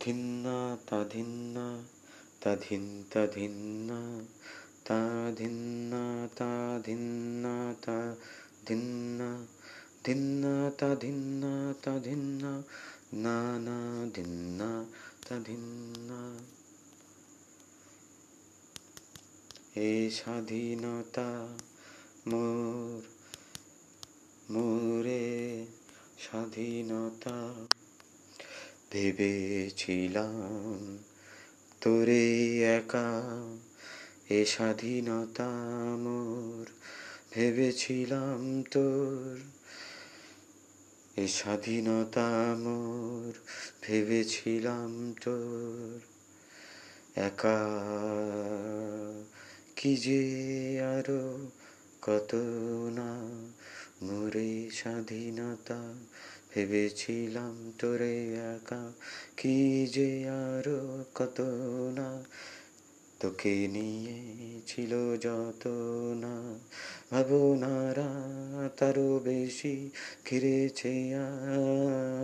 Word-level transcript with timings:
ধিন্না 0.00 0.76
তা 0.86 1.04
ধিন্না 1.04 1.82
তা 2.40 2.56
ধিন 2.56 3.06
তা 3.14 3.26
ধিন্না, 10.04 10.70
তাধিন্না 10.78 11.74
তাধিন্না, 11.82 12.62
না 13.14 13.58
না, 13.58 14.06
ধিন্না, 14.14 14.84
তাধিন্না। 15.28 16.38
এ 19.74 20.10
স্বাধীনতা 20.10 21.58
মোর, 22.26 23.02
মোরে 24.52 25.66
স্বাধীনতা 26.18 27.66
ভেবেছিলাম 28.96 30.98
তোরে 31.80 32.56
একা 32.76 33.22
এ 34.30 34.44
স্বাধীনতা 34.44 35.48
মোর। 35.96 36.66
ভেবেছিলাম 37.30 38.62
তোর 38.70 39.38
এ 41.16 41.28
স্বাধীনতা 41.28 42.54
মোর। 42.58 43.32
ভেবেছিলাম 43.82 45.14
তোর 45.24 46.00
একা 47.16 47.70
কি 49.76 49.96
যে 49.96 50.24
আরও 50.96 51.50
কত 52.02 52.34
না। 52.94 53.28
মোরে 54.02 54.68
স্বাধীনতা 54.72 55.94
ভেবেছিলাম 56.56 57.72
তোরে 57.78 58.34
একা। 58.34 58.92
কি 59.36 59.86
যে 59.86 60.28
আরও 60.28 61.04
কত 61.14 61.40
না। 61.94 62.24
তোকে 63.20 63.68
নিয়ে 63.68 64.60
ছিল 64.66 65.16
যত 65.16 65.66
না 66.16 66.58
ভাবনারা 67.10 68.10
তারও 68.76 69.20
বেশি 69.24 69.90
ঘিরেছে 70.30 71.14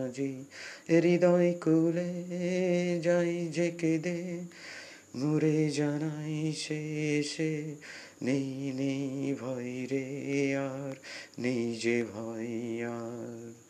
আজি। 0.07 0.45
হৃদয় 0.89 1.53
কুলে 1.53 2.13
যাই 3.03 3.47
যে 3.47 3.71
কেঁদে। 3.71 4.41
মুরে 5.15 5.71
জানাই 5.71 6.53
শেষে, 6.53 7.75
নেই 8.23 8.73
নেই 8.73 9.35
ভয় 9.41 9.87
রে 9.91 10.57
আর, 10.57 10.95
নেই 11.39 11.77
যে 11.83 12.05
ভয় 12.15 12.87
আর। 12.87 13.62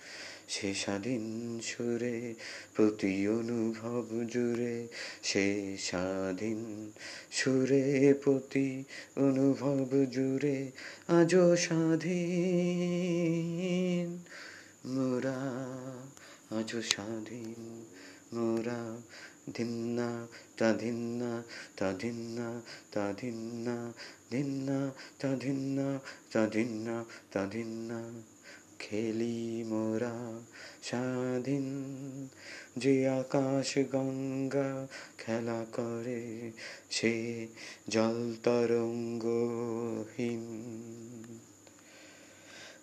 সে 0.53 0.75
স্বাধীন 0.75 1.61
সুরে, 1.62 2.34
প্রতি 2.75 3.28
অনুভব 3.28 4.05
জুড়ে 4.31 4.89
সে 5.22 5.77
স্বাধীন 5.81 6.92
সুরে, 7.31 8.14
প্রতি 8.25 8.84
অনুভব 9.17 9.86
জুড়ে 10.11 10.70
আজও 11.08 11.56
স্বাধীন। 11.56 14.19
মোরা 14.86 15.41
আজও 16.58 16.83
স্বাধীন, 16.83 17.84
মোরা 18.33 18.97
ধিন্না, 19.55 20.27
তা 20.56 20.73
ধিন্না 20.73 21.42
তা 21.77 21.92
ধিন্না 21.92 22.61
তা 22.92 23.12
ধিন্না 23.12 23.92
ধিন্না, 24.30 24.91
তা 25.19 25.36
ধিন্না 25.36 26.00
তা 26.33 26.47
ধিন্না 26.47 27.05
তা 27.33 27.47
ধিন্না। 27.47 28.23
খেলি 28.78 29.64
মোরা 29.67 30.31
স্বাধীন 30.83 32.28
যে 32.77 33.08
আকাশ 33.08 33.78
গঙ্গা 33.92 34.86
খেলা 35.19 35.64
করে, 35.72 36.50
সে 36.91 37.47
জল 37.89 38.34
তরঙ্গহীন। 38.42 40.72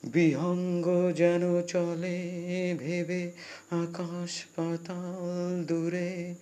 বিহঙ্গ 0.04 1.12
যেন 1.16 1.62
চলে 1.62 2.76
ভেবে 2.80 3.32
আকাশ 3.72 4.44
পাতাল 4.56 5.66
দূরে, 5.66 6.36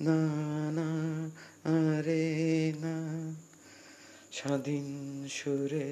না 0.00 0.30
না, 0.70 1.30
আরে, 1.64 2.72
না। 2.80 3.34
স্বাধীন 4.38 4.88
সুরে, 5.28 5.90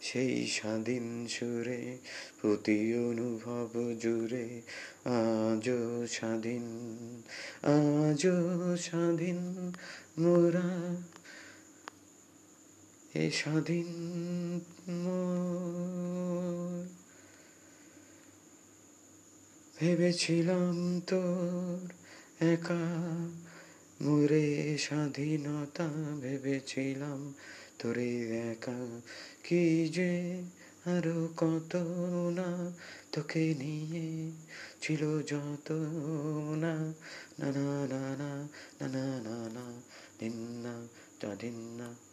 সেই 0.00 0.34
স্বাধীন 0.46 1.06
সুরে 1.28 1.82
প্রতি 2.40 2.78
অনুভব 3.10 3.70
জুড়ে, 4.00 4.46
আজও 5.18 5.82
স্বাধীন 6.06 6.64
আজও 7.76 8.38
স্বাধীন 8.76 9.40
মোরা, 10.18 10.70
এ 13.14 13.24
স্বাধীন 13.30 13.88
ভেবেছিলাম 19.78 21.00
তোর 21.06 21.78
একা 22.52 22.84
মোরে 24.02 24.46
স্বাধীনতা 24.78 25.86
ভেবেছিলাম 26.20 27.20
তোরে 27.78 28.12
একা 28.44 28.80
কি 29.44 29.62
যে 29.88 30.12
আরও 30.86 31.18
কত 31.36 31.72
না 32.30 32.48
তোকে 33.12 33.44
নিয়ে 33.54 34.06
ছিল 34.80 35.02
যত 35.22 35.68
না 36.56 36.74
না 37.40 37.50
না 37.52 37.70
না 37.92 38.02
না 38.22 38.30
না 38.86 39.04
না 39.22 39.36
না 39.52 39.66
না 40.62 40.74
না 41.76 42.11